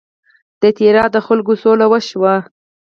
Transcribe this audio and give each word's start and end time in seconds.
د 0.61 0.63
تیرا 0.77 1.05
د 1.13 1.17
خلکو 1.27 1.53
سوله 1.63 1.85
وشي. 1.91 2.33